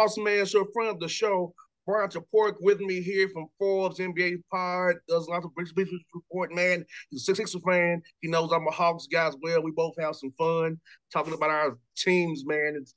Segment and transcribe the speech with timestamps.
[0.00, 1.52] Bossman Show, friend of the show,
[1.86, 4.96] Bryan Toporek with me here from Forbes NBA Pod.
[5.08, 6.86] Does lots of British business report, man.
[7.10, 8.00] He's a Six Sixer fan.
[8.20, 9.62] He knows I'm a Hawks guy as well.
[9.62, 10.80] We both have some fun
[11.12, 12.76] talking about our teams, man.
[12.80, 12.94] It's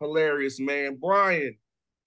[0.00, 0.96] hilarious, man.
[0.96, 1.56] Bryan,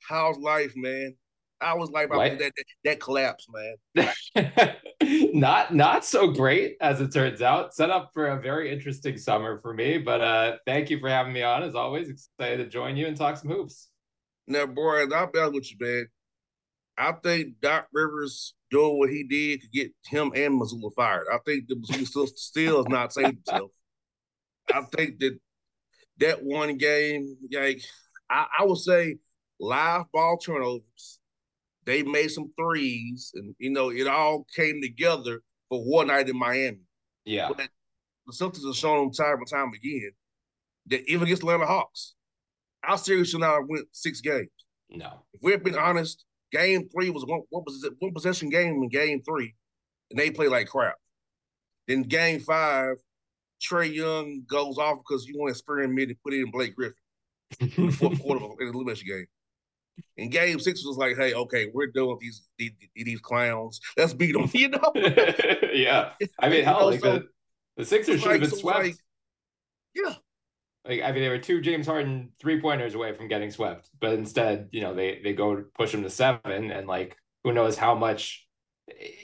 [0.01, 1.15] how's life, man?
[1.61, 3.47] How was life after that, that, that collapse,
[3.95, 4.75] man?
[5.33, 7.73] not not so great as it turns out.
[7.73, 9.97] Set up for a very interesting summer for me.
[9.99, 11.63] But uh thank you for having me on.
[11.63, 13.87] As always, excited to join you and talk some hoops.
[14.47, 16.07] Now, boy, I'll be honest with you, man.
[16.97, 21.25] I think Doc Rivers doing what he did to get him and Mazzulla fired.
[21.31, 23.71] I think the Mazzulla still, still is not saved himself.
[24.73, 25.39] I think that
[26.19, 27.81] that one game, like
[28.29, 29.17] I, I would say,
[29.59, 31.19] live ball turnovers.
[31.85, 36.37] They made some threes, and you know it all came together for one night in
[36.37, 36.79] Miami.
[37.25, 37.67] Yeah, but
[38.25, 40.11] the Celtics have shown time and time again
[40.87, 42.13] that even against the Atlanta Hawks,
[42.83, 44.49] our series should not have went six games.
[44.89, 45.23] No.
[45.33, 48.89] If we're being honest, game three was one, what was it, one possession game in
[48.89, 49.53] game three,
[50.11, 50.95] and they play like crap.
[51.87, 52.95] Then game five,
[53.61, 56.95] Trae Young goes off because you want to experiment and put in Blake Griffin
[57.59, 59.25] in the fourth quarter in the elimination game.
[60.17, 63.79] And game six was like, hey, okay, we're doing these these, these clowns.
[63.97, 64.91] Let's beat them, you know?
[65.73, 66.11] yeah.
[66.39, 67.27] I mean, hell, like so, the,
[67.77, 68.79] the Sixers should have been swept.
[68.79, 68.95] Like,
[69.95, 70.15] yeah.
[70.87, 74.13] Like I mean, they were two James Harden three pointers away from getting swept, but
[74.13, 77.95] instead, you know, they they go push them to seven, and like who knows how
[77.95, 78.45] much,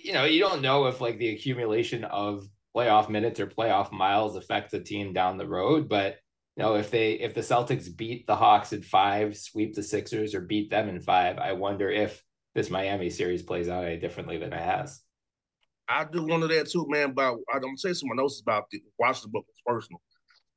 [0.01, 4.35] you know, you don't know if like the accumulation of playoff minutes or playoff miles
[4.35, 6.17] affects a team down the road, but
[6.55, 10.35] you know, if they if the Celtics beat the Hawks in five, sweep the Sixers,
[10.35, 12.23] or beat them in five, I wonder if
[12.55, 15.01] this Miami series plays out any differently than it has.
[15.87, 17.13] I do wonder that too, man.
[17.13, 20.01] But I'm gonna say some notes about the Washington book personal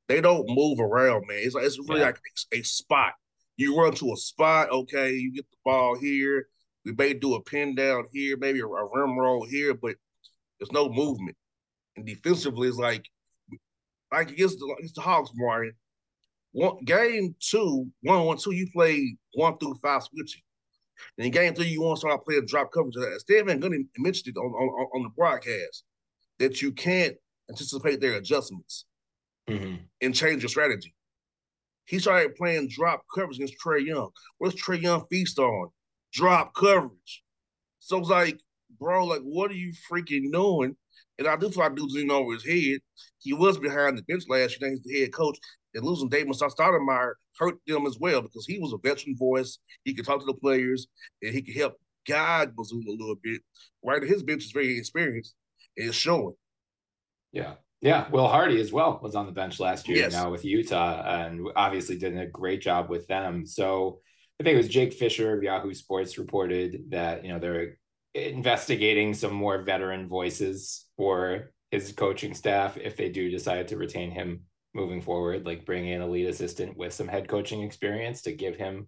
[0.08, 1.38] they don't move around, man.
[1.40, 2.06] It's like it's really yeah.
[2.06, 2.20] like
[2.52, 3.12] a, a, spot.
[3.56, 6.46] You run to a spot, okay, you get the ball here.
[6.84, 9.94] We may do a pin down here, maybe a, a rim roll here, but
[10.58, 11.36] there's no movement.
[11.96, 13.06] And defensively, it's like
[14.10, 15.72] like against the against the Hawks, Bryan.
[16.52, 20.42] One game two, one one two, you play one through five switching.
[21.16, 22.96] And in game three, you want to start playing drop coverage.
[22.96, 25.84] Uh, Steve Van Gundy mentioned it on, on, on the broadcast
[26.38, 27.16] that you can't
[27.50, 28.84] anticipate their adjustments
[29.58, 29.74] mm-hmm.
[30.00, 30.94] and change your strategy.
[31.86, 34.10] He started playing drop coverage against Trae Young.
[34.38, 35.68] What's Trae Young feast on?
[36.12, 37.22] Drop coverage.
[37.80, 38.38] So it's like,
[38.78, 40.76] bro, like, what are you freaking doing?
[41.18, 42.80] And I do feel like dude's in over his head.
[43.18, 44.70] He was behind the bench last year.
[44.70, 45.38] He's the head coach.
[45.74, 49.58] And losing Damon Stoudemire hurt them as well because he was a veteran voice.
[49.84, 50.86] He could talk to the players
[51.22, 51.74] and he could help
[52.06, 53.40] guide Mazzulla a little bit.
[53.84, 55.34] Right, his bench is very experienced.
[55.76, 56.34] It's showing.
[57.32, 57.54] Yeah.
[57.82, 60.12] Yeah, Will Hardy as well was on the bench last year yes.
[60.12, 63.44] now with Utah and obviously did a great job with them.
[63.44, 63.98] So
[64.40, 67.78] I think it was Jake Fisher of Yahoo Sports reported that, you know, they're
[68.14, 74.12] investigating some more veteran voices for his coaching staff if they do decide to retain
[74.12, 74.42] him
[74.74, 78.54] moving forward, like bring in a lead assistant with some head coaching experience to give
[78.54, 78.86] him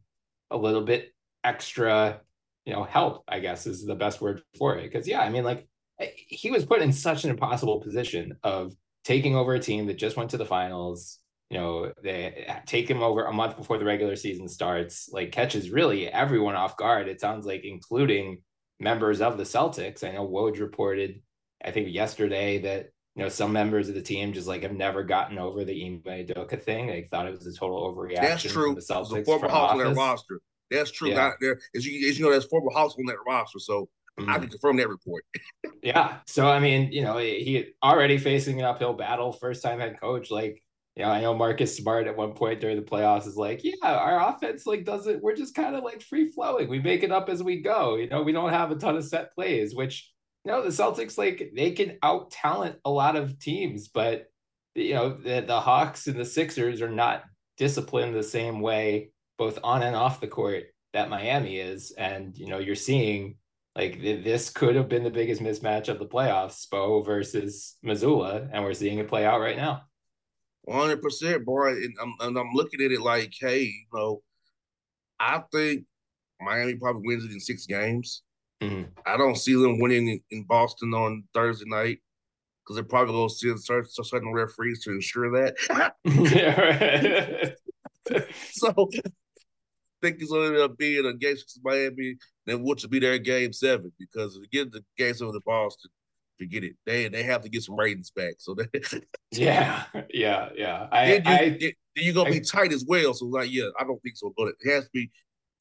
[0.53, 1.12] a little bit
[1.43, 2.21] extra,
[2.65, 4.93] you know, help, I guess is the best word for it.
[4.93, 5.66] Cause yeah, I mean, like
[5.99, 8.72] eh, he was put in such an impossible position of
[9.04, 11.19] taking over a team that just went to the finals.
[11.50, 15.70] You know, they take him over a month before the regular season starts, like catches
[15.70, 17.06] really everyone off guard.
[17.06, 18.38] It sounds like, including
[18.81, 20.02] members of the Celtics.
[20.02, 21.20] I know Woj reported,
[21.64, 25.05] I think yesterday, that you know some members of the team just like have never
[25.05, 26.87] gotten over the Ime Udoka thing.
[26.88, 28.23] They thought it was a total overreaction.
[28.23, 28.75] That's true.
[28.75, 30.40] The Celtics former Hawks on that roster.
[30.70, 31.11] That's true.
[31.11, 31.17] Yeah.
[31.17, 33.58] Not there, as you as you know, there's former Hawks on that roster.
[33.58, 33.88] So
[34.19, 34.31] Mm-hmm.
[34.31, 35.25] I can confirm that report.
[35.82, 36.19] yeah.
[36.26, 40.31] So I mean, you know, he already facing an uphill battle, first time head coach.
[40.31, 40.62] Like,
[40.94, 43.75] you know, I know Marcus Smart at one point during the playoffs is like, yeah,
[43.82, 45.22] our offense like doesn't.
[45.22, 46.69] We're just kind of like free flowing.
[46.69, 47.96] We make it up as we go.
[47.96, 50.11] You know, we don't have a ton of set plays, which
[50.44, 54.26] you know the Celtics like they can out talent a lot of teams, but
[54.75, 57.25] you know the, the Hawks and the Sixers are not
[57.56, 61.93] disciplined the same way, both on and off the court, that Miami is.
[61.93, 63.37] And, you know, you're seeing
[63.76, 68.62] like this could have been the biggest mismatch of the playoffs, Spo versus Mazzulla, and
[68.62, 69.82] we're seeing it play out right now.
[70.62, 71.71] One hundred percent, boy.
[71.71, 74.23] And I'm and I'm looking at it like, hey, you know,
[75.19, 75.85] I think
[76.41, 78.23] Miami probably wins it in six games.
[78.62, 78.91] Mm-hmm.
[79.05, 81.99] I don't see them winning in, in Boston on Thursday night
[82.62, 85.56] because they're probably going to see certain certain referees to ensure that.
[88.53, 88.88] so
[90.05, 92.17] think it's going to end up being a game six Miami,
[92.47, 95.41] then which will be their game seven because if you get the game seven to
[95.45, 95.91] Boston,
[96.39, 96.77] forget it.
[96.85, 98.35] They they have to get some ratings back.
[98.39, 98.67] So they,
[99.33, 100.89] yeah, yeah, yeah.
[100.93, 103.15] I, then, you, I, then you're gonna I, be tight as well.
[103.15, 104.33] So like, yeah, I don't think so.
[104.37, 105.11] But it has to be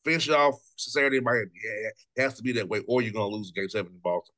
[0.04, 1.52] finish off Saturday in Miami.
[1.64, 4.36] Yeah, it has to be that way, or you're gonna lose game seven in Boston.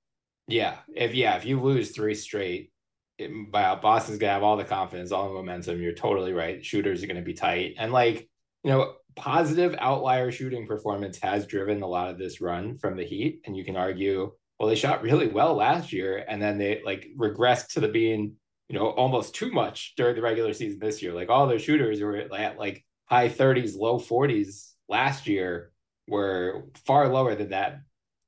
[0.48, 2.72] Yeah, if yeah, if you lose three straight,
[3.18, 5.81] it, Boston's gonna have all the confidence, all the momentum.
[5.81, 6.63] You're totally right.
[6.63, 8.30] Shooters are gonna be tight, and like
[8.63, 13.06] you know, positive outlier shooting performance has driven a lot of this run from the
[13.06, 16.81] Heat, and you can argue, well, they shot really well last year, and then they
[16.85, 18.33] like regressed to the being
[18.69, 21.13] you know almost too much during the regular season this year.
[21.13, 25.71] Like all their shooters were at like high 30s, low 40s last year
[26.07, 27.81] were far lower than that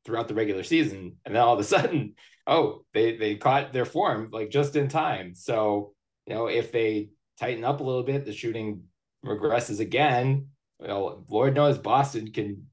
[0.06, 1.18] throughout the regular season.
[1.26, 2.16] And then all of a sudden,
[2.48, 5.36] oh, they they caught their form like just in time.
[5.36, 5.94] So,
[6.26, 7.10] you know, if they
[7.40, 8.84] tighten up a little bit, the shooting
[9.26, 10.48] regresses again.
[10.80, 12.68] Well, Lord knows Boston can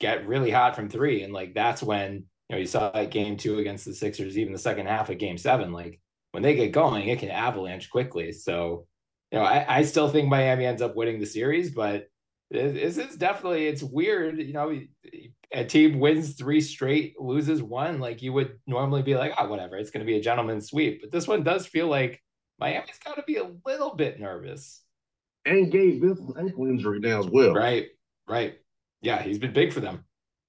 [0.00, 1.22] get really hot from three.
[1.22, 4.52] And like that's when, you know, you saw that game two against the Sixers, even
[4.52, 5.72] the second half of game seven.
[5.72, 6.00] Like
[6.32, 8.32] when they get going, it can avalanche quickly.
[8.32, 8.86] So,
[9.30, 12.08] you know, I, I still think Miami ends up winning the series, but
[12.50, 14.80] this is definitely it's weird you know
[15.52, 19.76] a team wins three straight loses one like you would normally be like oh whatever
[19.76, 22.22] it's going to be a gentleman's sweep but this one does feel like
[22.58, 24.82] miami's got to be a little bit nervous
[25.48, 27.88] and Gabe Vincent's ankle injury now as well right
[28.28, 28.58] right
[29.00, 30.04] yeah he's been big for them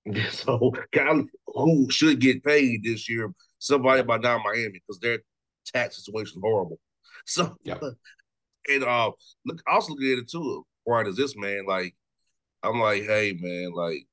[0.31, 5.19] so kind of who should get paid this year somebody by down miami because their
[5.66, 6.80] tax situation is horrible
[7.25, 7.81] so yep.
[8.69, 9.12] and uh
[9.46, 11.96] look also look at it too bright as this man, like
[12.63, 14.06] I'm like, hey man, like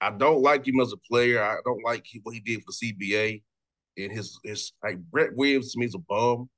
[0.00, 1.42] I don't like him as a player.
[1.42, 3.42] I don't like what he did for CBA.
[3.96, 6.48] And his his like Brett Williams to me is a bum.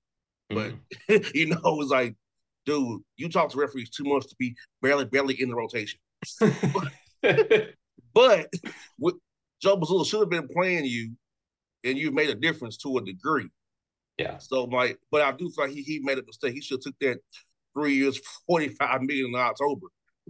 [0.51, 0.73] But
[1.09, 1.31] mm-hmm.
[1.35, 2.17] you know, it's like,
[2.67, 5.99] dude, you talk to referees too much to be barely barely in the rotation.
[6.41, 7.73] but,
[8.15, 8.53] but
[8.99, 9.15] with,
[9.63, 11.13] Joe Mazzulla should have been playing you,
[11.85, 13.49] and you've made a difference to a degree.
[14.19, 14.39] Yeah.
[14.39, 16.55] So my, but I do feel like he, he made a mistake.
[16.55, 17.19] He should have took that
[17.75, 19.87] three years, 45 million in October.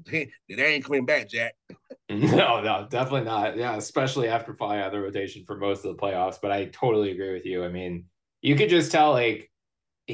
[0.06, 1.54] They, they ain't coming back, Jack.
[2.08, 3.56] no, no, definitely not.
[3.56, 6.38] Yeah, especially after falling out of the rotation for most of the playoffs.
[6.40, 7.64] But I totally agree with you.
[7.64, 8.06] I mean,
[8.40, 9.49] you could just tell like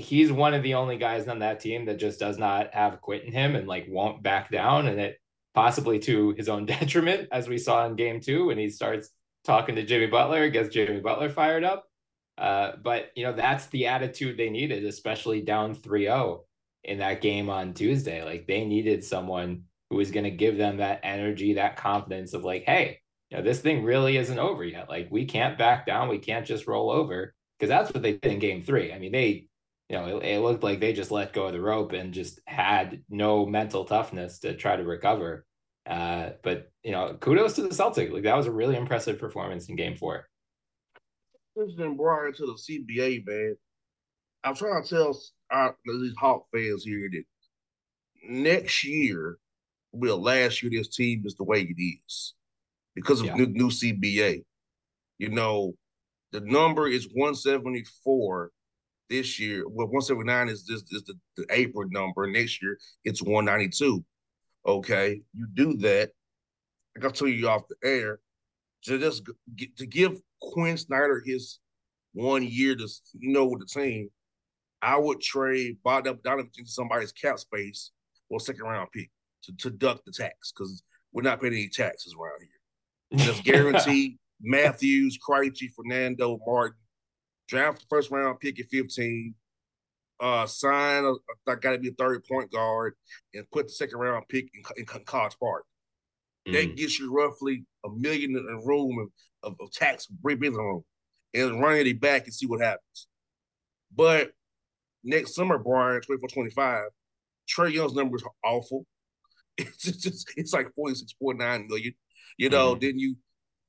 [0.01, 3.25] he's one of the only guys on that team that just does not have quit
[3.25, 5.19] in him and like won't back down, and it
[5.55, 9.11] possibly to his own detriment, as we saw in game two when he starts
[9.45, 11.85] talking to Jimmy Butler, gets Jimmy Butler fired up.
[12.39, 16.41] Uh, but you know, that's the attitude they needed, especially down 3-0
[16.85, 18.23] in that game on Tuesday.
[18.23, 22.45] Like they needed someone who was going to give them that energy, that confidence of
[22.45, 23.01] like, hey,
[23.31, 24.89] you know, this thing really isn't over yet.
[24.89, 26.09] Like we can't back down.
[26.09, 28.93] We can't just roll over because that's what they did in game three.
[28.93, 29.47] I mean, they,
[29.89, 32.41] you know, it, it, looked like they just let go of the rope and just
[32.47, 35.47] had no mental toughness to try to recover.
[35.89, 38.13] Uh, but you know, kudos to the Celtics.
[38.13, 40.29] Like that was a really impressive performance in game four.
[41.55, 43.57] Listening Bryan to the CBA, man.
[44.43, 47.25] I'm trying to tell our these Hawk fans here that
[48.29, 49.39] next year
[49.93, 52.35] will last year this team is the way it is
[52.95, 53.35] because of yeah.
[53.35, 54.45] new, new CBA.
[55.19, 55.75] You know,
[56.33, 58.51] the number is 174
[59.09, 59.65] this year.
[59.67, 62.27] Well, 179 is this is the, the apron number.
[62.27, 64.05] Next year it's 192.
[64.67, 66.11] Okay, you do that.
[66.97, 68.21] I got to tell you off the air
[68.85, 69.23] to just
[69.55, 71.59] get, to give Quin Snyder his
[72.13, 74.09] one year to you know with the team.
[74.83, 77.91] I would trade Bogdanovich into somebody's cap space
[78.29, 79.11] or second round pick
[79.45, 80.83] to, to duck the tax because
[81.13, 83.27] we're not paying any taxes around here.
[83.27, 86.77] Just guarantee Matthews, Krejci, Fernando, Martin,
[87.49, 89.35] draft the first round pick at 15,
[90.21, 91.13] uh, sign a,
[91.51, 92.95] a got to be a third point guard,
[93.35, 95.65] and put the second round pick in, in College Park.
[96.49, 96.53] Mm.
[96.53, 100.83] That gets you roughly a million in room of, of, of tax breathing room,
[101.35, 103.09] and run it back and see what happens.
[103.95, 104.33] But
[105.05, 106.83] next summer, Bryan, 24 25,
[107.49, 108.87] Trae Young's numbers are awful.
[109.59, 111.95] It's just, it's like 46.9 million.
[112.37, 112.81] You know, mm-hmm.
[112.81, 113.17] then you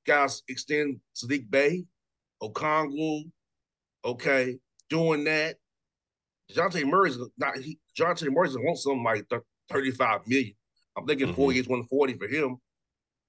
[0.06, 1.86] guys extend Saddiq Bey,
[2.44, 3.32] Okongwu,
[4.06, 4.58] okay,
[4.90, 5.58] doing that.
[6.52, 9.26] Dejounte Murray's not he Dejounte Murray's want something like
[9.70, 10.54] 35 million.
[10.98, 11.36] I'm thinking mm-hmm.
[11.36, 12.58] four years, 140 for him.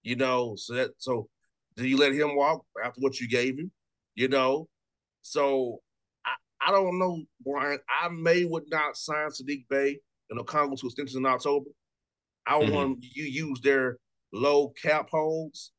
[0.03, 1.29] You know, so that so
[1.77, 3.71] do you let him walk after what you gave him?
[4.15, 4.69] You know,
[5.23, 5.81] so
[6.25, 7.79] I, I don't know, Bryan.
[7.89, 9.99] I may would not sign Saddiq Bey
[10.31, 11.71] and Okongwu to extensions in October.
[12.47, 12.73] I mm-hmm.
[12.73, 13.99] want you use their
[14.33, 15.73] low cap holds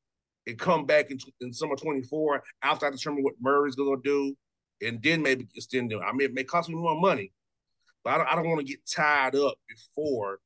[0.48, 4.36] and come back in, in summer 24 after I determine what Murray's going to do,
[4.82, 6.02] and then maybe extend them.
[6.06, 7.32] I mean, it may cost me more money,
[8.04, 10.40] but I don't, I don't want to get tied up before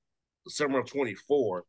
[0.45, 1.63] the summer of 24.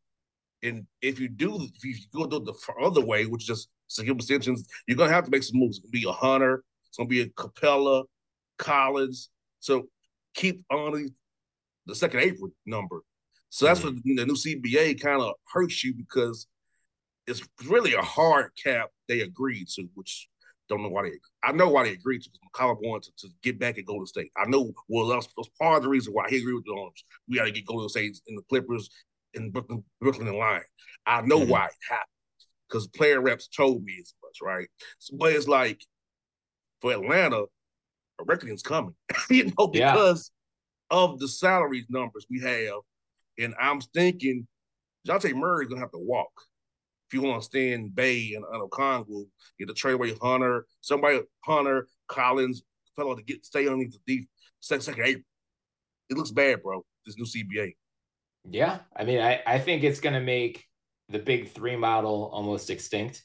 [0.62, 4.16] And if you do, if you go do the other way, which is just secure
[4.16, 5.78] extensions, you're going to have to make some moves.
[5.78, 8.04] It's going to be a Hunter, it's going to be a Capela,
[8.59, 9.30] Collins.
[9.61, 9.88] So
[10.35, 11.11] keep on
[11.87, 13.02] the second apron number.
[13.50, 13.97] So that's mm-hmm.
[13.97, 16.47] what the new CBA kind of hurts you because
[17.26, 20.28] it's really a hard cap they agreed to, which
[20.68, 21.12] don't know why they.
[21.42, 24.06] I know why they agreed to because McCollum wanted to, to, get back at Golden
[24.06, 24.30] State.
[24.37, 27.04] I know well that's, that's part of the reason why he agreed with the owners.
[27.28, 28.88] We got to get Golden State in the Clippers
[29.35, 30.62] and Brooklyn, Brooklyn in line.
[31.06, 31.50] I know mm-hmm.
[31.50, 32.09] why it happened
[32.68, 34.68] because player reps told me as much, right?
[34.99, 35.80] So, but it's like
[36.80, 37.42] for Atlanta,
[38.21, 38.94] a reckoning's coming,
[39.30, 40.30] you know, because
[40.90, 40.99] yeah.
[40.99, 42.80] of the salaries numbers we have,
[43.38, 44.47] and I'm thinking
[45.06, 46.33] Dejounte Murray's gonna have to walk
[47.14, 49.25] you want to stand Bey and, and Okongwu,
[49.59, 52.62] get the trade Hunter, somebody Hunter, Collins,
[52.97, 54.28] fellow to get stay underneath the deep
[54.61, 55.23] second second eight.
[56.11, 56.85] It looks bad, bro.
[57.06, 57.75] This new CBA.
[58.50, 60.64] Yeah, I mean, I I think it's to make
[61.09, 63.25] the big three model almost extinct.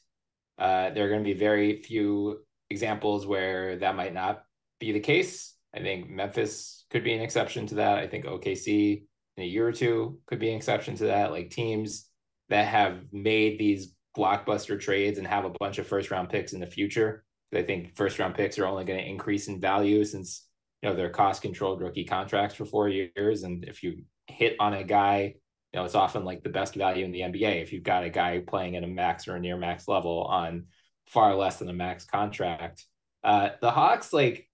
[0.58, 4.44] Uh, there are going to be very few examples where that might not
[4.80, 5.56] be the case.
[5.74, 8.00] I think Memphis could be an exception to that.
[8.00, 9.04] I think OKC
[9.38, 11.32] in a year or two could be an exception to that.
[11.32, 12.09] Like teams
[12.50, 16.60] that have made these blockbuster trades and have a bunch of first round picks in
[16.60, 17.24] the future.
[17.54, 20.46] I think first round picks are only going to increase in value since
[20.82, 23.44] you know they're cost controlled rookie contracts for four years.
[23.44, 25.36] And if you hit on a guy,
[25.74, 27.62] you know, it's often like the best value in the NBA.
[27.62, 30.66] If you've got a guy playing at a max or a near max level on
[31.08, 32.86] far less than a max contract.
[33.24, 34.48] Uh, the Hawks, like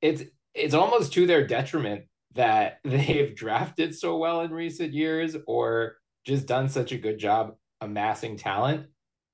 [0.00, 0.22] it's
[0.54, 2.04] it's almost to their detriment
[2.34, 7.54] that they've drafted so well in recent years or just done such a good job
[7.80, 8.86] amassing talent.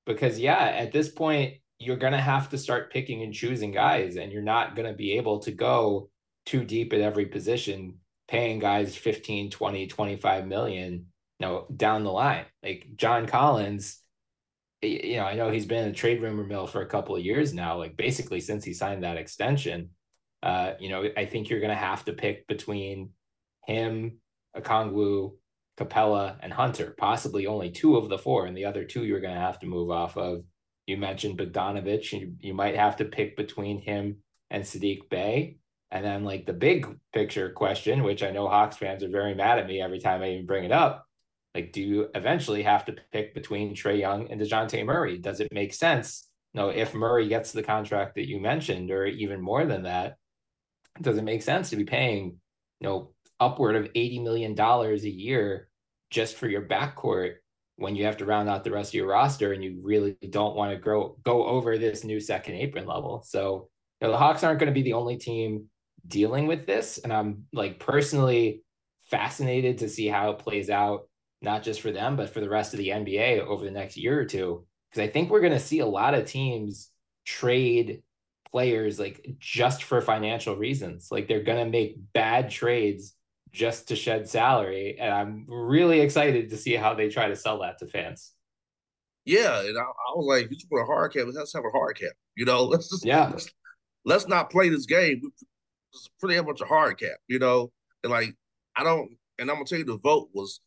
[0.05, 4.17] Because yeah at this point you're going to have to start picking and choosing guys
[4.17, 6.09] and you're not going to be able to go
[6.45, 7.95] too deep at every position
[8.27, 11.05] paying guys 15 20 25 million you
[11.39, 12.45] know down the line.
[12.63, 13.99] Like john collins
[14.81, 17.23] you know i know he's been in the trade rumor mill for a couple of
[17.23, 19.89] years now like basically since he signed that extension.
[20.41, 23.11] Uh you know i think you're going to have to pick between
[23.67, 24.19] him
[24.57, 25.33] Okongwu,
[25.79, 29.33] Capela and Hunter, possibly only two of the four, and the other two you're going
[29.33, 30.43] to have to move off of.
[30.85, 34.17] You mentioned Bogdanovich, you, you might have to pick between him
[34.49, 35.57] and Saddiq Bey.
[35.91, 39.57] And then, like the big picture question, which I know Hawks fans are very mad
[39.57, 41.05] at me every time I even bring it up.
[41.55, 45.17] Like, do you eventually have to pick between Trae Young and DeJounte Murray?
[45.17, 46.27] Does it make sense?
[46.53, 50.17] No, if Murray gets the contract that you mentioned, or even more than that,
[51.01, 52.39] does it make sense to be paying,
[52.79, 55.68] you know, upward of $80 million a year
[56.09, 57.35] just for your backcourt
[57.77, 60.55] when you have to round out the rest of your roster and you really don't
[60.55, 63.23] want to grow go over this new second apron level.
[63.25, 63.69] So
[64.01, 65.69] you know, the Hawks aren't going to be the only team
[66.05, 66.97] dealing with this.
[66.97, 68.63] And I'm like personally
[69.09, 71.07] fascinated to see how it plays out,
[71.41, 74.19] not just for them, but for the rest of the NBA over the next year
[74.19, 74.65] or two.
[74.89, 76.89] Because I think we're going to see a lot of teams
[77.25, 78.01] trade
[78.51, 81.09] players like just for financial reasons.
[81.11, 83.13] Like they're going to make bad trades
[83.51, 84.97] just to shed salary.
[84.99, 88.33] And I'm really excited to see how they try to sell that to fans.
[89.25, 91.97] Yeah, and I, I was like, you put a hard cap, let's have a hard
[91.97, 92.11] cap.
[92.35, 93.29] You know, let's just yeah.
[93.29, 93.49] Let's,
[94.05, 95.21] let's not play this game.
[95.93, 97.71] It's pretty much a hard cap, you know.
[98.03, 98.35] And like,
[98.75, 99.11] I don't.
[99.37, 100.61] And I'm gonna tell you, the vote was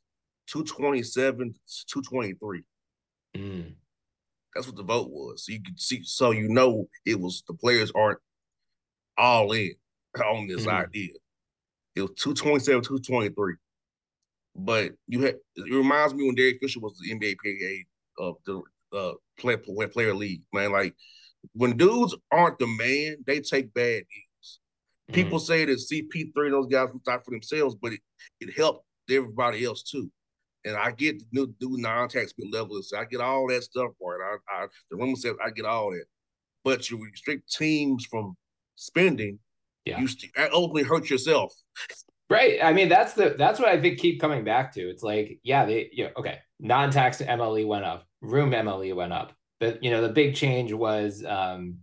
[0.48, 1.54] 227
[1.88, 2.62] 223.
[3.36, 3.74] Mm.
[4.54, 5.46] That's what the vote was.
[5.46, 8.18] So you could see, so you know, it was the players aren't
[9.16, 9.74] all in
[10.24, 10.72] on this mm.
[10.72, 11.12] idea.
[11.94, 13.54] It was 227, 223.
[14.54, 18.62] But you had it reminds me when Derek Fisher was the NBA PA of the
[18.96, 20.72] uh play, play, player league, man.
[20.72, 20.94] Like
[21.54, 24.60] when dudes aren't the man, they take bad deals.
[25.10, 25.14] Mm-hmm.
[25.14, 28.00] People say that CP3 those guys who thought for themselves, but it,
[28.40, 30.10] it helped everybody else too.
[30.64, 32.80] And I get the new, new non-tax level.
[32.82, 34.20] So I get all that stuff for it.
[34.22, 36.04] I, I the room says I get all that.
[36.64, 38.36] But you restrict teams from
[38.76, 39.40] spending,
[39.84, 40.00] yeah.
[40.00, 40.08] you
[40.52, 41.54] ultimately hurt yourself.
[42.30, 42.58] Right.
[42.62, 44.88] I mean, that's the that's what I think keep coming back to.
[44.88, 46.38] It's like, yeah, they yeah, okay.
[46.60, 49.32] Non-tax MLE went up, room MLE went up.
[49.60, 51.78] But you know, the big change was um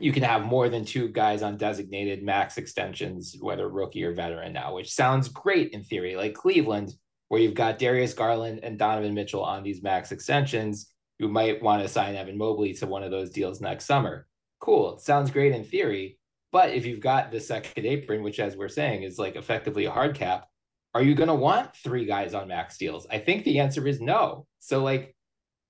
[0.00, 4.52] you can have more than two guys on designated max extensions, whether rookie or veteran
[4.52, 6.16] now, which sounds great in theory.
[6.16, 6.94] Like Cleveland,
[7.28, 10.90] where you've got Darius Garland and Donovan Mitchell on these max extensions.
[11.18, 14.26] You might want to sign Evan Mobley to one of those deals next summer.
[14.60, 14.98] Cool.
[14.98, 16.18] Sounds great in theory.
[16.54, 19.90] But if you've got the second apron, which, as we're saying, is like effectively a
[19.90, 20.46] hard cap,
[20.94, 23.08] are you going to want three guys on max deals?
[23.10, 24.46] I think the answer is no.
[24.60, 25.16] So, like,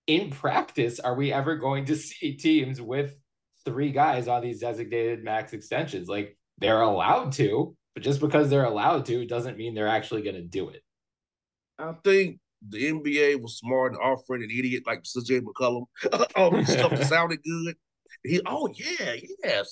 [0.07, 3.17] in practice, are we ever going to see teams with
[3.65, 6.07] three guys on these designated max extensions?
[6.07, 10.37] Like, they're allowed to, but just because they're allowed to doesn't mean they're actually going
[10.37, 10.83] to do it.
[11.79, 15.87] I think the NBA was smart in offering an idiot like CJ McCollum
[16.37, 17.75] all this stuff sounded good.
[18.23, 19.63] He, oh yeah, yeah,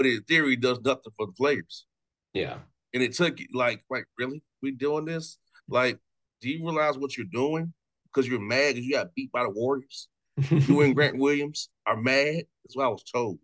[0.00, 1.84] but in theory, does nothing for the players.
[2.32, 2.56] Yeah,
[2.94, 5.36] and it took like, like really, we doing this?
[5.68, 5.98] Like,
[6.40, 7.74] do you realize what you're doing?
[8.06, 10.08] Because you're mad because you got beat by the Warriors.
[10.48, 12.44] you and Grant Williams are mad.
[12.64, 13.40] That's what I was told.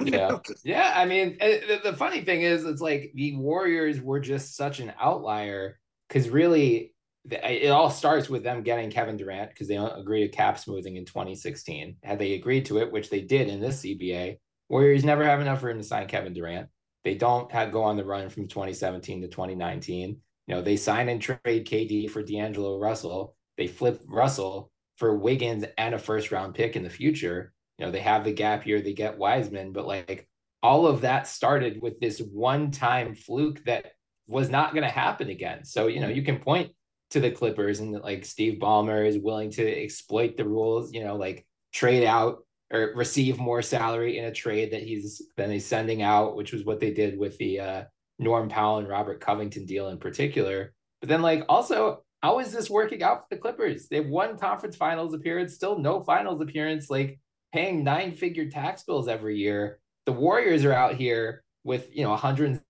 [0.00, 0.92] yeah, yeah.
[0.94, 4.78] I mean, eh, the, the funny thing is, it's like the Warriors were just such
[4.78, 6.94] an outlier because really
[7.28, 11.04] it all starts with them getting Kevin Durant because they agreed to cap smoothing in
[11.04, 11.96] 2016.
[12.04, 15.62] Had they agreed to it, which they did in this CBA, Warriors never have enough
[15.62, 16.68] room to sign Kevin Durant.
[17.04, 20.20] They don't have, go on the run from 2017 to 2019.
[20.46, 23.36] You know, they sign and trade KD for D'Angelo Russell.
[23.56, 27.52] They flip Russell for Wiggins and a first round pick in the future.
[27.78, 30.28] You know, they have the gap year, they get Wiseman, but like
[30.62, 33.92] all of that started with this one time fluke that
[34.26, 35.64] was not going to happen again.
[35.64, 36.72] So, you know, you can point
[37.10, 41.16] to the Clippers and like Steve Ballmer is willing to exploit the rules, you know,
[41.16, 42.38] like trade out
[42.72, 46.64] or receive more salary in a trade that he's then he's sending out, which was
[46.64, 47.84] what they did with the uh,
[48.18, 50.72] Norm Powell and Robert Covington deal in particular.
[51.00, 53.88] But then like also, how is this working out for the Clippers?
[53.88, 57.20] They've won conference finals appearance, still no finals appearance, like
[57.52, 59.78] paying nine figure tax bills every year.
[60.06, 62.60] The Warriors are out here with you know 100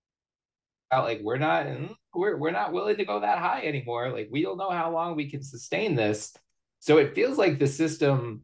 [0.91, 4.11] out like we're not mm, we're we're not willing to go that high anymore.
[4.11, 6.35] Like we don't know how long we can sustain this.
[6.79, 8.43] So it feels like the system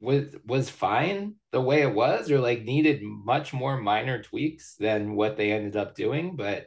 [0.00, 5.14] was was fine the way it was, or like needed much more minor tweaks than
[5.14, 6.36] what they ended up doing.
[6.36, 6.66] But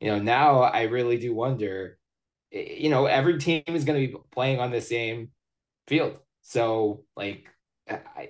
[0.00, 1.98] you know, now I really do wonder.
[2.50, 5.30] You know, every team is going to be playing on the same
[5.88, 7.46] field, so like,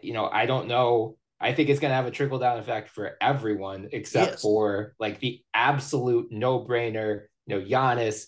[0.03, 2.89] you know, I don't know I think it's going to have a trickle down effect
[2.89, 4.41] for everyone except yes.
[4.41, 8.25] for like the absolute no brainer, you know, Giannis,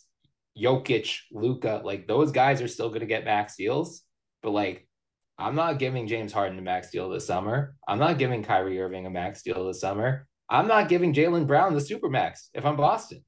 [0.59, 4.03] Jokic, Luka like those guys are still going to get max deals.
[4.43, 4.86] But like,
[5.39, 7.75] I'm not giving James Harden a max deal this summer.
[7.87, 10.27] I'm not giving Kyrie Irving a max deal this summer.
[10.49, 13.25] I'm not giving Jaylen Brown the super max if I'm Boston.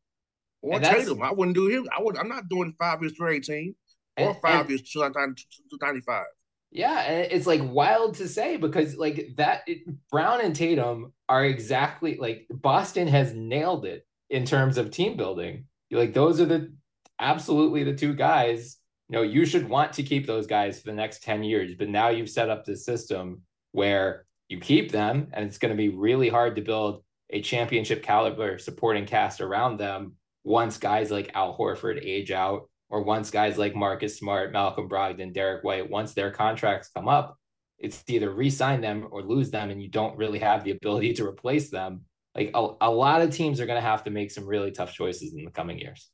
[0.63, 1.87] Or Tatum, I wouldn't do him.
[1.97, 2.17] I would.
[2.17, 3.75] I'm not doing five years for 18
[4.19, 6.25] or and, five and, years to 95.
[6.71, 11.45] Yeah, and it's like wild to say because like that it, Brown and Tatum are
[11.45, 15.67] exactly like Boston has nailed it in terms of team building.
[15.91, 16.75] Like those are the
[17.21, 18.78] absolutely the two guys.
[19.09, 21.89] You know, you should want to keep those guys for the next 10 years, but
[21.89, 23.43] now you've set up this system
[23.73, 28.03] where you keep them and it's going to be really hard to build a championship
[28.03, 33.59] caliber supporting cast around them once guys like Al Horford age out or once guys
[33.59, 37.37] like Marcus Smart, Malcolm Brogdon, Derek White, once their contracts come up,
[37.79, 41.27] it's either re-sign them or lose them, and you don't really have the ability to
[41.27, 42.03] replace them.
[42.35, 44.93] Like a, a lot of teams are going to have to make some really tough
[44.93, 46.09] choices in the coming years.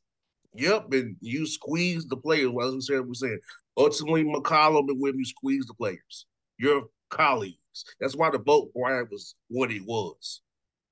[0.55, 2.51] Yep, and you squeeze the players.
[2.51, 3.39] Well, as we said, we said
[3.77, 6.27] ultimately McCollum and when you squeeze the players.
[6.59, 7.59] Your colleagues.
[8.01, 10.43] That's why the vote Bryan was what it was.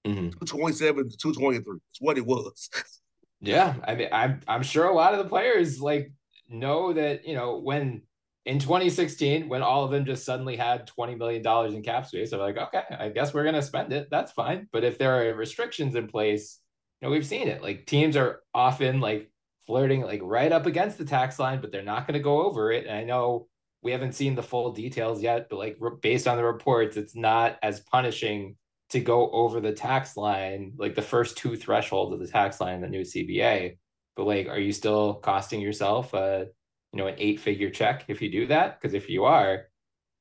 [0.04, 0.30] Mm-hmm.
[0.44, 1.78] 227 to 223.
[1.90, 2.68] It's what it was.
[3.44, 6.12] Yeah, I mean, I'm I'm sure a lot of the players like
[6.48, 8.02] know that you know when
[8.46, 12.30] in 2016 when all of them just suddenly had 20 million dollars in cap space,
[12.30, 14.06] they're like, okay, I guess we're gonna spend it.
[14.12, 14.68] That's fine.
[14.72, 16.60] But if there are restrictions in place,
[17.00, 17.62] you know, we've seen it.
[17.62, 19.28] Like teams are often like
[19.66, 22.72] flirting like right up against the tax line, but they're not going to go over
[22.72, 22.86] it.
[22.86, 23.48] And I know
[23.82, 27.16] we haven't seen the full details yet, but like re- based on the reports, it's
[27.16, 28.56] not as punishing
[28.90, 32.76] to go over the tax line, like the first two thresholds of the tax line
[32.76, 33.78] in the new CBA.
[34.16, 36.46] But like, are you still costing yourself a,
[36.92, 38.80] you know, an eight figure check if you do that?
[38.80, 39.68] Because if you are,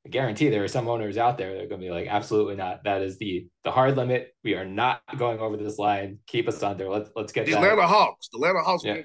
[0.06, 2.56] I guarantee there are some owners out there that are going to be like, absolutely
[2.56, 2.84] not.
[2.86, 4.34] That is the the hard limit.
[4.44, 6.20] We are not going over this line.
[6.26, 6.90] Keep us under.
[6.90, 7.64] Let's let's get the that.
[7.64, 8.30] Atlanta Hawks.
[8.32, 9.02] The Atlanta Hawks yeah.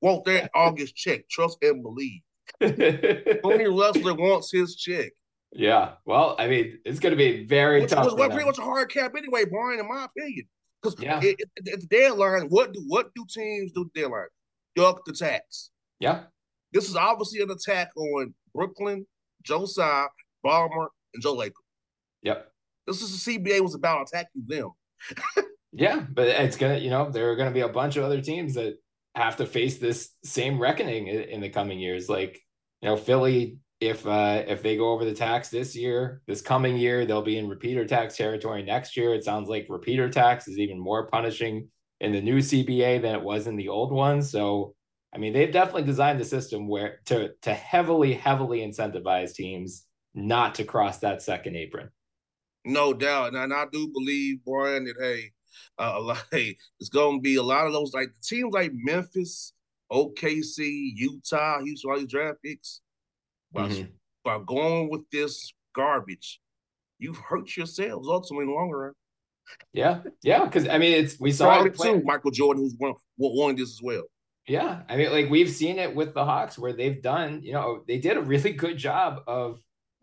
[0.00, 1.28] want that August check.
[1.28, 2.20] Trust and believe.
[2.60, 5.12] Tony Ressler wants his check.
[5.52, 5.92] Yeah.
[6.04, 8.12] Well, I mean, it's going to be very which, tough.
[8.12, 10.46] Which, pretty much a hard cap anyway, Bryan, in my opinion.
[10.82, 11.20] Because yeah.
[11.22, 12.46] it, it's deadline.
[12.48, 14.26] What do what do teams do deadline?
[14.74, 15.70] Duck the tax.
[16.00, 16.24] Yeah.
[16.72, 19.06] This is obviously an attack on Brooklyn,
[19.48, 20.06] Joe Tsai,
[20.44, 21.52] Ballmer, and Joe Lacob.
[22.22, 22.52] Yep.
[22.86, 24.70] This is the CBA was about attacking them.
[25.72, 28.54] yeah, but it's gonna, you know, there are gonna be a bunch of other teams
[28.54, 28.76] that
[29.14, 32.08] have to face this same reckoning in, in the coming years.
[32.08, 32.38] Like,
[32.82, 36.76] you know, Philly, if uh if they go over the tax this year, this coming
[36.76, 39.14] year, they'll be in repeater tax territory next year.
[39.14, 41.68] It sounds like repeater tax is even more punishing
[42.00, 44.22] in the new CBA than it was in the old one.
[44.22, 44.74] So
[45.14, 50.56] I mean, they've definitely designed the system where to to heavily, heavily incentivize teams not
[50.56, 51.90] to cross that second apron.
[52.64, 55.30] No doubt, and I do believe, Brian, that hey,
[55.78, 56.18] uh, like
[56.80, 59.52] it's going to be a lot of those like teams like Memphis,
[59.90, 62.80] OKC, Utah, Houston, all these draft picks.
[63.50, 63.86] By, mm-hmm.
[64.24, 66.38] by going with this garbage,
[66.98, 68.92] you've hurt yourselves ultimately in the long run.
[69.72, 72.02] Yeah, yeah, because I mean, it's we saw it too.
[72.04, 74.04] Michael Jordan, who's one, won this as well.
[74.48, 77.84] Yeah, I mean, like we've seen it with the Hawks, where they've done, you know,
[77.86, 79.60] they did a really good job of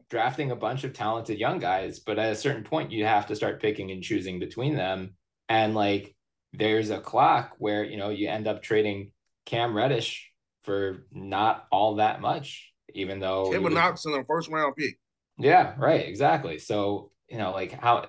[0.10, 3.36] drafting a bunch of talented young guys, but at a certain point, you have to
[3.36, 5.16] start picking and choosing between them.
[5.50, 6.16] And like,
[6.54, 9.12] there's a clock where you know you end up trading
[9.48, 10.32] Cam Reddish
[10.64, 15.00] for not all that much, even though Kevin Knox in the first round pick.
[15.40, 16.60] Yeah, right, exactly.
[16.60, 18.06] So you know, like how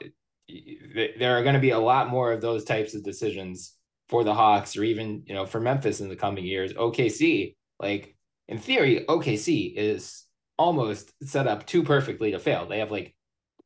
[0.48, 3.75] there are going to be a lot more of those types of decisions
[4.08, 6.72] for the Hawks, or even you know for Memphis in the coming years.
[6.72, 8.16] OKC, like
[8.48, 10.24] in theory, OKC is
[10.58, 12.66] almost set up too perfectly to fail.
[12.66, 13.14] They have like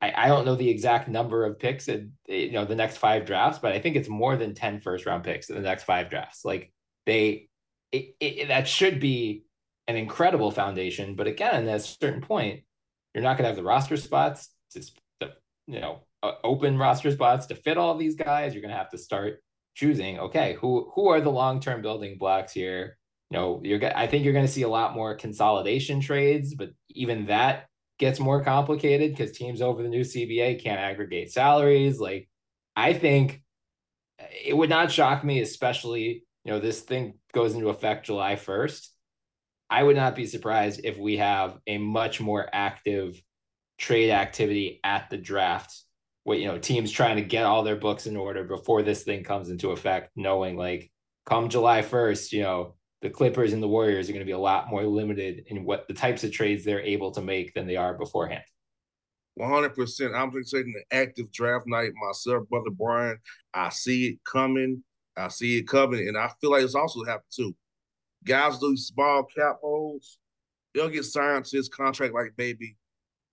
[0.00, 3.26] I, I don't know the exact number of picks in you know the next five
[3.26, 6.10] drafts, but I think it's more than 10 first round picks in the next five
[6.10, 6.44] drafts.
[6.44, 6.72] Like
[7.06, 7.48] they
[7.92, 9.44] it, it, that should be
[9.88, 11.16] an incredible foundation.
[11.16, 12.62] But again, at a certain point,
[13.14, 14.82] you're not going to have the roster spots to,
[15.66, 16.00] you know
[16.44, 18.52] open roster spots to fit all these guys.
[18.54, 19.42] You're going to have to start
[19.80, 20.18] choosing.
[20.18, 22.98] Okay, who who are the long term building blocks here?
[23.30, 26.70] You know, you're I think you're going to see a lot more consolidation trades, but
[26.90, 27.66] even that
[27.98, 31.98] gets more complicated because teams over the new CBA can't aggregate salaries.
[31.98, 32.28] Like,
[32.76, 33.42] I think
[34.44, 38.88] it would not shock me, especially, you know, this thing goes into effect July 1st.
[39.70, 43.22] I would not be surprised if we have a much more active
[43.78, 45.72] trade activity at the draft.
[46.30, 49.24] What, you know, teams trying to get all their books in order before this thing
[49.24, 50.88] comes into effect, knowing like
[51.26, 54.38] come July 1st, you know, the Clippers and the Warriors are going to be a
[54.38, 57.74] lot more limited in what the types of trades they're able to make than they
[57.74, 58.44] are beforehand.
[59.40, 60.14] 100%.
[60.14, 63.18] I'm expecting an active draft night myself, Brother Bryan.
[63.52, 64.84] I see it coming.
[65.16, 66.06] I see it coming.
[66.06, 67.56] And I feel like it's also happened too.
[68.24, 70.20] Guys do small cap holds,
[70.76, 72.76] they'll get signed to this contract like maybe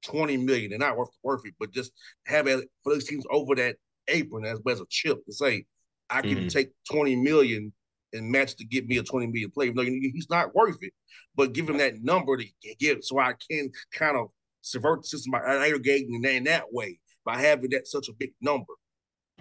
[0.08, 0.70] 20 million.
[0.70, 1.92] They're not worth, worth it, but just
[2.26, 3.76] have it for those teams over that
[4.08, 5.66] apron as, as a chip to say,
[6.10, 6.48] I can mm-hmm.
[6.48, 7.74] take 20 million
[8.14, 9.74] and match to get me a 20 million player.
[9.74, 10.94] No, he's not worth it.
[11.36, 12.46] But give him that number to
[12.80, 14.28] get so I can kind of
[14.62, 18.74] subvert the system by aggregating in that way by having that such a big number.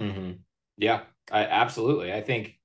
[0.00, 0.32] Mm-hmm.
[0.76, 2.12] Yeah, I, absolutely.
[2.12, 2.58] I think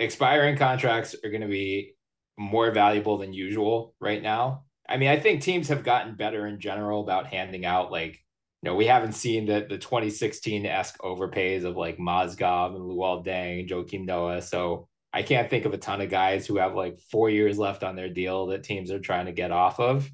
[0.00, 1.94] expiring contracts are going to be
[2.38, 4.64] more valuable than usual right now.
[4.88, 8.24] I mean, I think teams have gotten better in general about handing out like,
[8.62, 13.24] you know, we haven't seen the the 2016 esque overpays of like Mozgov and Luol
[13.24, 14.42] Deng and Joakim Noah.
[14.42, 17.82] So I can't think of a ton of guys who have like four years left
[17.82, 20.10] on their deal that teams are trying to get off of.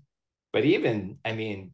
[0.52, 1.72] But even, I mean,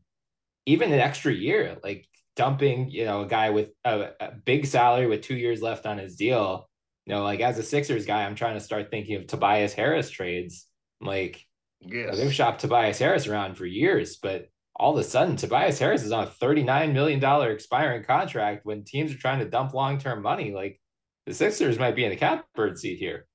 [0.66, 5.06] even an extra year, like dumping, you know, a guy with a, a big salary
[5.06, 6.68] with two years left on his deal,
[7.06, 10.10] you know, like as a Sixers guy, I'm trying to start thinking of Tobias Harris
[10.10, 10.66] trades.
[11.00, 11.44] like,
[11.80, 12.16] yes.
[12.16, 16.12] they've shopped Tobias Harris around for years, but all of a sudden, Tobias Harris is
[16.12, 20.52] on a $39 million expiring contract when teams are trying to dump long term money.
[20.52, 20.80] Like,
[21.26, 23.26] the Sixers might be in the catbird seat here.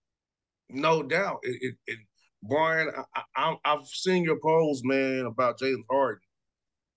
[0.70, 1.40] No doubt.
[1.44, 2.00] It, it, it
[2.42, 2.92] Bryan,
[3.36, 6.22] I, have seen your polls, man, about James Harden.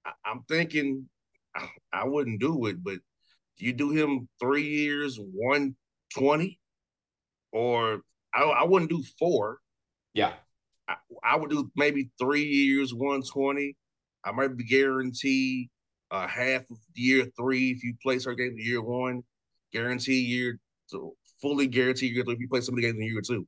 [0.05, 1.09] I, am thinking
[1.55, 2.99] I, I, wouldn't do it, but
[3.59, 6.59] you do him three years, 120,
[7.53, 8.01] or
[8.35, 9.59] I, I wouldn't do four.
[10.15, 10.33] Yeah.
[10.89, 13.77] I, I would do maybe three years, 120.
[14.25, 15.69] I might be guaranteed
[16.11, 19.23] uh, half of year three if you play certain games in year one,
[19.73, 23.21] guarantee year so fully guarantee you're going to play some of the games in year
[23.21, 23.47] two.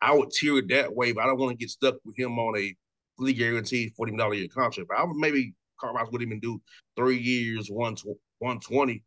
[0.00, 2.38] I would tier it that way, but I don't want to get stuck with him
[2.38, 2.74] on a
[3.16, 4.88] fully guaranteed $40 million year contract.
[4.88, 6.60] But I would maybe Carmichael would even do
[6.96, 7.96] three years, one
[8.38, 9.02] 120.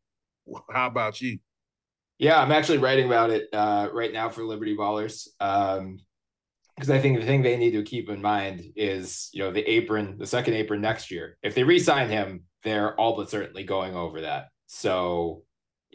[0.72, 1.40] How about you?
[2.18, 5.28] Yeah, I'm actually writing about it uh, right now for Liberty Ballers.
[5.40, 6.00] Um,
[6.76, 9.64] because I think the thing they need to keep in mind is, you know, the
[9.70, 11.38] apron, the second apron next year.
[11.42, 14.50] If they re-sign him, they're all but certainly going over that.
[14.68, 15.44] So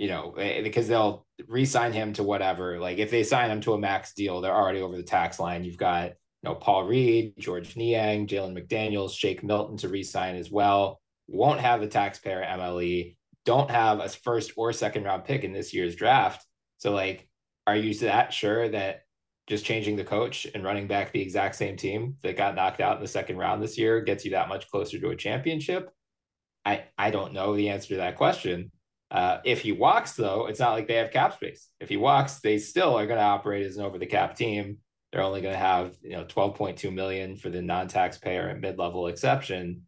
[0.01, 2.81] you know, because they'll re-sign him to whatever.
[2.81, 5.63] Like if they sign him to a max deal, they're already over the tax line.
[5.63, 6.15] You've got, you
[6.45, 11.03] know, Paul Reed, Georges Niang, Jalen McDaniels, Shake Milton to re-sign as well.
[11.29, 13.15] Won't have the taxpayer MLE.
[13.45, 16.47] Don't have a first or second round pick in this year's draft.
[16.79, 17.29] So like,
[17.67, 19.03] are you that sure that
[19.47, 22.97] just changing the coach and running back the exact same team that got knocked out
[22.97, 25.91] in the second round this year gets you that much closer to a championship?
[26.65, 28.71] I I don't know the answer to that question.
[29.11, 31.69] Uh, if he walks, though, it's not like they have cap space.
[31.81, 34.79] If he walks, they still are going to operate as an over the cap team.
[35.11, 39.83] They're only going to have you know 12.2 million for the non-taxpayer and mid-level exception.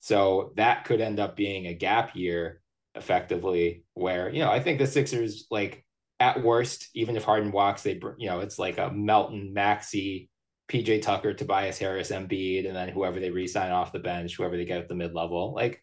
[0.00, 2.60] So that could end up being a gap year
[2.94, 5.84] effectively where, you know, I think the Sixers like
[6.20, 10.28] at worst, even if Harden walks, they you know, it's like a Melton, Maxey,
[10.68, 14.64] PJ Tucker, Tobias Harris, Embiid, and then whoever they re-sign off the bench, whoever they
[14.64, 15.54] get at the mid-level.
[15.54, 15.82] Like,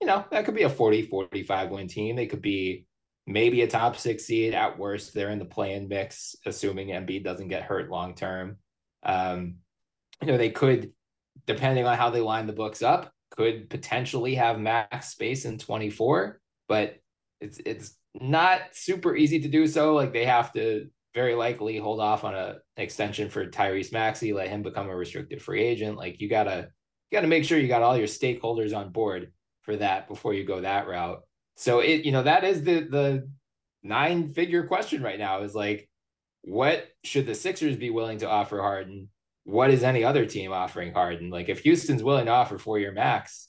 [0.00, 2.16] you know, that could be a 40, 45 win team.
[2.16, 2.86] They could be
[3.26, 5.14] maybe a top six seed at worst.
[5.14, 8.56] They're in the play-in mix, assuming Embiid doesn't get hurt long term.
[9.02, 9.56] Um,
[10.20, 10.92] you know, they could,
[11.46, 16.40] depending on how they line the books up, could potentially have max space in 24,
[16.68, 16.96] but
[17.40, 19.94] it's it's not super easy to do so.
[19.94, 24.48] Like they have to very likely hold off on a, extension for Tyrese Maxey, let
[24.48, 25.96] him become a restricted free agent.
[25.96, 26.68] Like you gotta
[27.10, 30.44] you gotta make sure you got all your stakeholders on board for that before you
[30.44, 31.20] go that route.
[31.56, 33.30] So it you know that is the the
[33.82, 35.88] nine figure question right now is like
[36.42, 39.08] what should the Sixers be willing to offer Harden
[39.46, 41.30] what is any other team offering Harden?
[41.30, 43.48] Like if Houston's willing to offer four year max,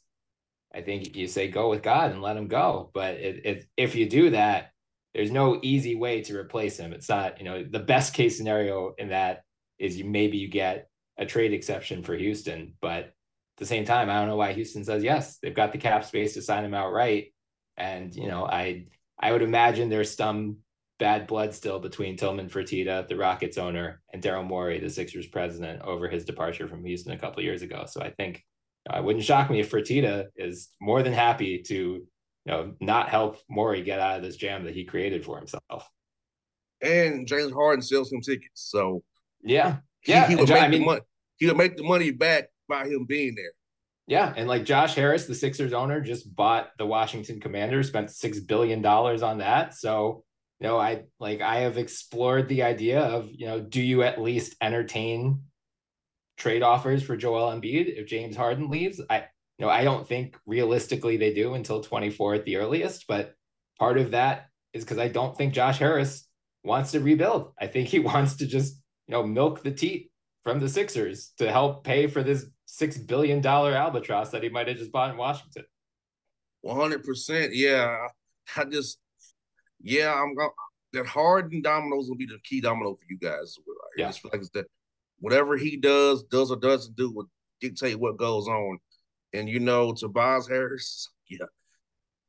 [0.77, 2.91] I think you say go with God and let him go.
[2.93, 4.71] But it, it, if you do that,
[5.15, 6.93] there's no easy way to replace him.
[6.93, 9.41] It's not, you know, the best case scenario in that
[9.79, 10.87] is you maybe you get
[11.17, 13.13] a trade exception for Houston, but at
[13.57, 15.39] the same time, I don't know why Houston says yes.
[15.41, 17.33] They've got the cap space to sign him outright,
[17.75, 18.85] and you know, I
[19.19, 20.57] I would imagine there's some
[20.99, 25.81] bad blood still between Tillman Fertitta, the Rockets owner, and Daryl Morey, the Sixers president,
[25.81, 27.85] over his departure from Houston a couple years ago.
[27.87, 28.43] So I think
[28.89, 32.07] Uh, it wouldn't shock me if Fertitta is more than happy to, you
[32.45, 35.89] know, not help Morey get out of this jam that he created for himself.
[36.81, 39.03] And James Harden sells him tickets, so
[39.41, 41.01] yeah, he, yeah, he would make I mean, the money.
[41.37, 43.51] He would make the money back by him being there.
[44.05, 48.39] Yeah, and like Josh Harris, the Sixers owner, just bought the Washington Commanders, spent six
[48.39, 49.73] billion dollars on that.
[49.73, 50.23] So
[50.59, 54.21] you know, I like I have explored the idea of, you know, do you at
[54.21, 55.43] least entertain
[56.37, 59.01] trade offers for Joel Embiid if James Harden leaves?
[59.09, 59.25] I
[59.57, 63.33] you know, I don't think realistically they do until 24 at the earliest, but
[63.79, 66.27] part of that is because I don't think Josh Harris
[66.63, 67.53] wants to rebuild.
[67.59, 68.75] I think he wants to just,
[69.07, 70.11] you know, milk the teat
[70.43, 74.67] from the Sixers to help pay for this six billion dollar albatross that he might
[74.67, 75.65] have just bought in Washington.
[76.61, 77.55] One hundred percent.
[77.55, 78.07] Yeah.
[78.55, 78.99] I just
[79.81, 80.49] yeah, I'm going
[80.93, 83.55] that Harden dominoes will be the key domino for you guys.
[83.59, 84.07] I yeah.
[84.07, 84.67] just feel like it's that
[85.19, 87.29] whatever he does, does or doesn't do will
[87.61, 88.79] dictate what goes on.
[89.33, 91.45] And you know, Tobias Harris, yeah.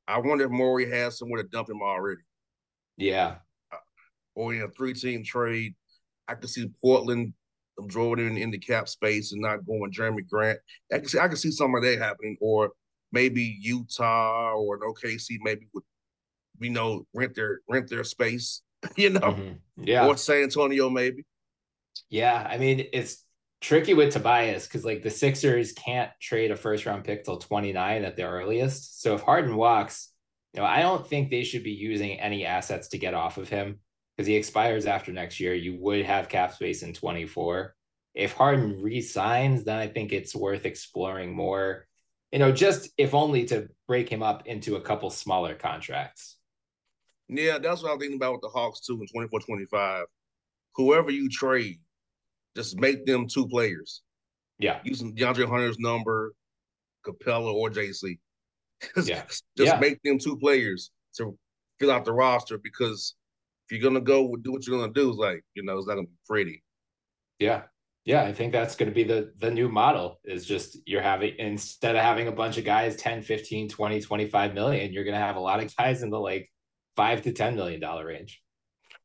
[0.06, 2.22] I wonder if Morey has somewhere to dump him already.
[2.96, 3.36] Yeah.
[3.70, 3.76] Uh,
[4.34, 5.74] or in a three-team trade.
[6.26, 7.34] I could see Portland
[7.86, 10.58] drawing in, in the cap space and not going Jerami Grant.
[10.92, 12.70] I can see I can see some of that happening, or
[13.12, 15.84] maybe Utah or an OKC maybe would
[16.60, 18.62] you know, rent their rent their space,
[18.96, 19.84] you know, mm-hmm.
[19.84, 21.24] yeah, or San Antonio maybe.
[22.10, 23.24] Yeah, I mean it's
[23.60, 28.04] tricky with Tobias because like the Sixers can't trade a first round pick till 29
[28.04, 29.02] at the earliest.
[29.02, 30.10] So if Harden walks,
[30.54, 33.48] you know, I don't think they should be using any assets to get off of
[33.48, 33.80] him
[34.16, 35.54] because he expires after next year.
[35.54, 37.74] You would have cap space in 24.
[38.14, 41.86] If Harden resigns, then I think it's worth exploring more.
[42.32, 46.36] You know, just if only to break him up into a couple smaller contracts.
[47.28, 50.04] Yeah, that's what I'm thinking about with the Hawks too in 24 25.
[50.74, 51.78] Whoever you trade,
[52.56, 54.02] just make them two players.
[54.58, 54.80] Yeah.
[54.84, 56.34] Using DeAndre Hunter's number,
[57.06, 58.18] Capela or JC.
[59.04, 59.24] yeah.
[59.26, 59.78] just yeah.
[59.78, 61.36] make them two players to
[61.80, 63.14] fill out the roster because
[63.66, 65.94] if you're gonna go do what you're gonna do, is like, you know, it's not
[65.94, 66.62] gonna be pretty.
[67.38, 67.62] Yeah.
[68.04, 71.34] Yeah, I think that's going to be the the new model is just you're having
[71.38, 75.20] instead of having a bunch of guys 10, 15, 20, 25 million, you're going to
[75.20, 76.50] have a lot of guys in the like
[76.96, 78.42] five to ten million dollar range.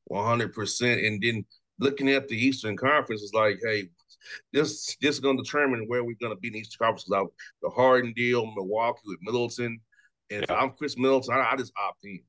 [0.06, 1.02] One hundred percent.
[1.02, 1.46] And then
[1.80, 3.90] looking at the Eastern Conference is like, hey,
[4.52, 7.06] this this is going to determine where we're going to be in the Eastern Conference.
[7.06, 7.30] Because
[7.62, 9.80] the Harden deal, Milwaukee with Middleton,
[10.30, 10.44] and yeah.
[10.44, 12.22] if I'm Khris Middleton, I, I, just opt in.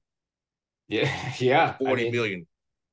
[0.88, 2.46] Yeah, yeah, forty I mean, million.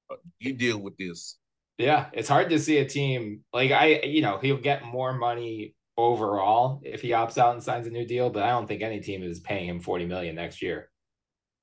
[0.10, 1.38] Uh, you deal with this.
[1.78, 4.02] Yeah, it's hard to see a team like I.
[4.04, 8.06] You know, he'll get more money overall if he opts out and signs a new
[8.06, 10.92] deal, but I don't think any team is paying him forty million next year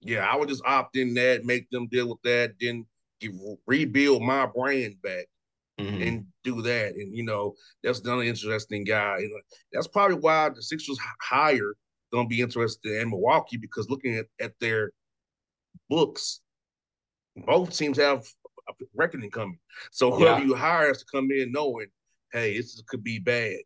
[0.01, 2.87] yeah, I would just opt in that, make them deal with that, then
[3.67, 5.27] rebuild my brand back
[5.79, 6.03] mm-hmm.
[6.03, 6.95] and do that.
[6.95, 9.19] And you know, that's another interesting guy.
[9.19, 9.41] You know,
[9.73, 11.75] that's probably why the Sixers higher
[12.13, 14.93] gonna be interested in Milwaukee because looking at, at their
[15.89, 16.41] books,
[17.37, 18.25] both teams have
[18.69, 19.59] a reckoning coming.
[19.93, 20.47] So whoever yeah.
[20.47, 21.87] you hire has to come in knowing,
[22.33, 23.59] hey, this could be bad.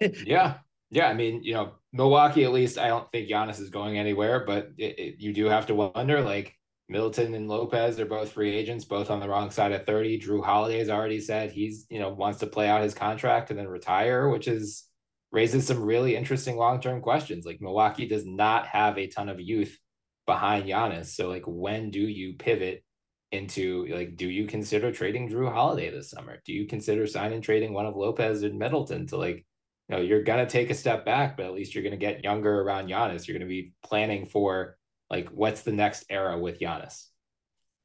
[0.26, 0.54] yeah,
[0.90, 1.08] yeah.
[1.08, 4.70] I mean, you know, Milwaukee at least I don't think Giannis is going anywhere, but
[4.78, 6.54] it, it, you do have to wonder like
[6.90, 10.18] Middleton and Lopez are both free agents, both on the wrong side of 30.
[10.18, 13.58] Jrue Holiday has already said he's, you know, wants to play out his contract and
[13.58, 14.88] then retire, which is
[15.30, 17.46] raises some really interesting long-term questions.
[17.46, 19.78] Like Milwaukee does not have a ton of youth
[20.26, 21.06] behind Giannis.
[21.06, 22.82] So like when do you pivot
[23.30, 26.42] into like do you consider trading Jrue Holiday this summer?
[26.44, 29.46] Do you consider signing trading one of Lopez and Middleton to like
[29.88, 32.62] you know you're gonna take a step back, but at least you're gonna get younger
[32.62, 33.28] around Giannis.
[33.28, 34.76] You're gonna be planning for
[35.10, 37.06] like what's the next era with Giannis.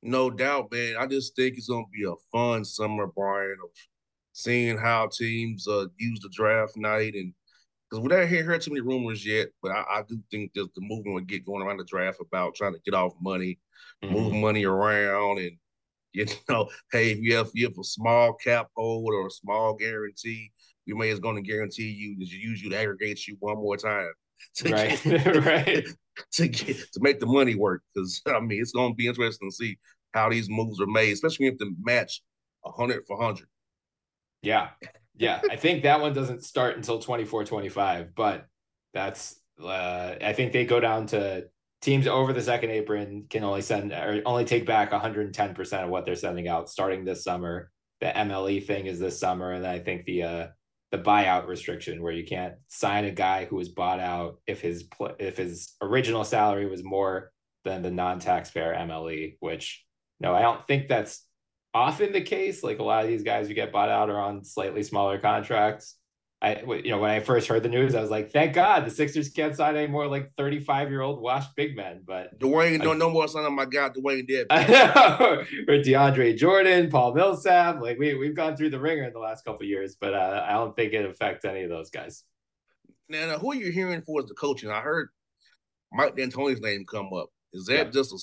[0.02, 0.96] No doubt, man.
[1.00, 3.70] I just think it's gonna be a fun summer, Bryan, of
[4.34, 7.34] seeing how teams uh, use the draft night and
[7.90, 10.82] because we haven't heard too many rumors yet, but I, I, do think that the
[10.82, 13.60] movement would get going around the draft about trying to get off money,
[14.04, 14.14] mm-hmm.
[14.14, 15.58] move money around, and
[16.14, 19.32] you know, hey, if you have, if you have a small cap hold or a
[19.32, 20.52] small guarantee,
[20.88, 23.58] we may is going to guarantee you that you use you to aggregate you one
[23.58, 24.12] more time.
[24.66, 25.86] Right, right.
[26.34, 29.50] To get to make the money work, because I mean, it's going to be interesting
[29.50, 29.78] to see
[30.14, 32.22] how these moves are made, especially if they match
[32.66, 33.48] hundred for hundred.
[34.42, 34.70] Yeah.
[35.16, 35.42] Yeah.
[35.50, 38.46] I think that one doesn't start until 24 25, but
[38.94, 41.46] that's, uh, I think they go down to
[41.82, 46.06] teams over the second apron can only send or only take back 110% of what
[46.06, 47.72] they're sending out starting this summer.
[48.02, 49.52] The MLE thing is this summer.
[49.52, 50.48] And I think the, uh,
[50.96, 54.88] the buyout restriction where you can't sign a guy who was bought out if his
[55.20, 57.32] if his original salary was more
[57.66, 59.84] than the non-taxpayer MLE, which
[60.22, 61.26] no, I don't think that's
[61.74, 62.64] often the case.
[62.64, 65.98] Like a lot of these guys who get bought out are on slightly smaller contracts.
[66.42, 68.92] I, you know, when I first heard the news, I was like, thank God the
[68.92, 72.04] Sixers can't sign any more like 35 year old washed big men.
[72.06, 74.50] But Dewayne, no, no more signing my guy, Dewayne Dedmon.
[75.68, 77.82] or DeAndre Jordan, Paul Millsap.
[77.82, 80.54] Like we, we've gone through the ringer in the last couple years, but uh, I
[80.54, 82.24] don't think it affects any of those guys.
[83.08, 84.70] Now, now, who are you hearing for as the coaching?
[84.70, 85.10] I heard
[85.94, 87.30] Mike D'Antoni's name come up.
[87.54, 87.92] Is that yeah.
[87.92, 88.18] just a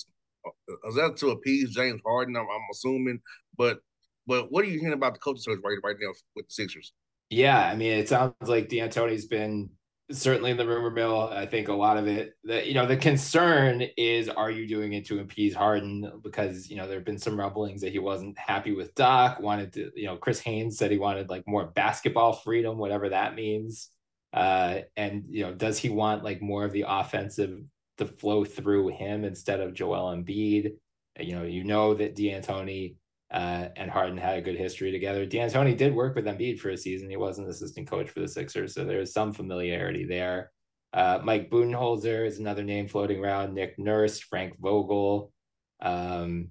[0.49, 2.37] uh, is that to appease James Harden?
[2.37, 3.21] I'm, I'm, assuming,
[3.57, 3.79] but
[4.27, 6.93] but what are you hearing about the coaching search right right now with the Sixers?
[7.33, 9.71] Yeah, I mean, it sounds like D'Antoni's been
[10.11, 11.31] certainly in the rumor mill.
[11.33, 14.93] I think a lot of it, that you know, the concern is, are you doing
[14.93, 16.21] it to appease Harden?
[16.23, 19.41] Because you know, there have been some rumblings that he wasn't happy with Doc.
[19.41, 23.35] Wanted to, you know, Chris Haynes said he wanted like more basketball freedom, whatever that
[23.35, 23.89] means.
[24.35, 27.63] Uh, and you know, does he want like more of the offensive
[27.99, 30.73] to flow through him instead of Joel Embiid.
[31.19, 32.97] You know, you know that D'Antoni
[33.33, 35.25] uh, and Harden had a good history together.
[35.25, 37.09] D'Antoni did work with Embiid for a season.
[37.09, 40.51] He was an assistant coach for the Sixers, so there's some familiarity there.
[40.93, 43.55] Uh, Mike Budenholzer is another name floating around.
[43.55, 45.33] Nick Nurse, Frank Vogel,
[45.81, 46.49] um,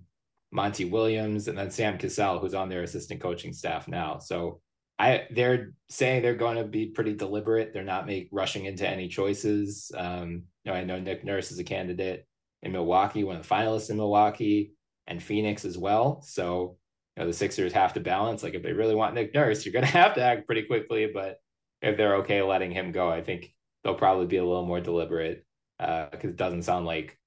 [0.52, 4.18] Monty Williams, and then Sam Cassell, who's on their assistant coaching staff now.
[4.18, 4.60] So
[4.98, 7.74] I they're saying they're going to be pretty deliberate.
[7.74, 9.92] They're not make rushing into any choices.
[9.96, 12.26] Um, you know, I know Nick Nurse is a candidate
[12.64, 14.74] in Milwaukee, one of the finalists in Milwaukee,
[15.08, 16.22] and Phoenix as well.
[16.22, 16.78] So
[17.16, 18.44] you know, the Sixers have to balance.
[18.44, 21.10] Like if they really want Nick Nurse, you're going to have to act pretty quickly.
[21.14, 21.40] But
[21.82, 25.46] if they're okay letting him go, I think they'll probably be a little more deliberate
[25.78, 27.18] because uh, it doesn't sound like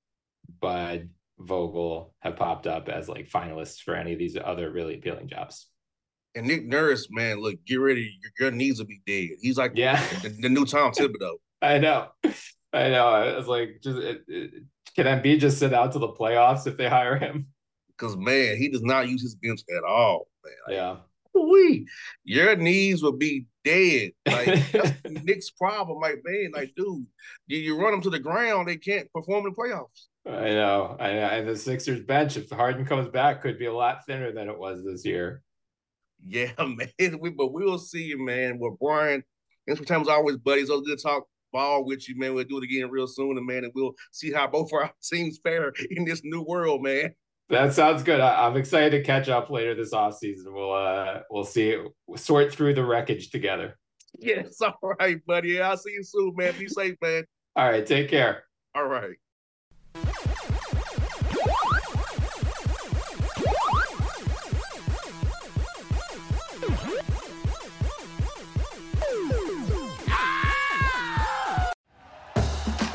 [0.60, 1.08] Bud
[1.38, 5.66] Vogel have popped up as like finalists for any of these other really appealing jobs.
[6.36, 8.12] And Nick Nurse, man, look, get ready.
[8.22, 9.36] Your, your knees will be dead.
[9.40, 11.34] He's like yeah, the, the new Tom Thibodeau.
[11.62, 12.08] I know.
[12.72, 13.08] I know.
[13.08, 14.50] I was like, just it, it,
[14.96, 17.48] can Embiid just sit out to the playoffs if they hire him?
[17.96, 20.28] Because man, he does not use his bench at all.
[20.44, 20.54] Man.
[20.66, 20.96] Like, yeah.
[21.34, 21.86] We,
[22.22, 24.12] your knees will be dead.
[24.26, 24.92] Like that's
[25.24, 25.98] Nick's problem.
[26.00, 27.06] Like man, like dude,
[27.48, 30.06] you, run them to the ground, they can't perform in the playoffs.
[30.26, 30.96] I know.
[30.98, 31.26] I know.
[31.26, 34.58] And the Sixers bench, if Harden comes back, could be a lot thinner than it
[34.58, 35.42] was this year.
[36.24, 37.18] Yeah, man.
[37.20, 38.58] We, but we will see you, man.
[38.58, 39.22] With Bryan,
[39.66, 40.70] and sometimes always buddies.
[40.70, 42.34] Always good to talk ball with you, man.
[42.34, 45.38] We'll do it again real soon, and man, and we'll see how both our teams
[45.42, 47.14] fare in this new world, man.
[47.50, 48.20] That sounds good.
[48.20, 50.54] I, am excited to catch up later this off season.
[50.54, 53.78] We'll uh we'll see we'll sort through the wreckage together.
[54.18, 55.60] Yes, all right, buddy.
[55.60, 56.54] I'll see you soon, man.
[56.58, 57.24] Be safe, man.
[57.56, 58.44] All right, take care.
[58.74, 59.16] All right.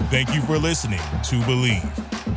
[0.09, 2.18] Thank you for listening to Bleav.